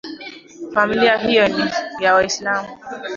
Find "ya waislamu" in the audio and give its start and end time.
1.99-2.77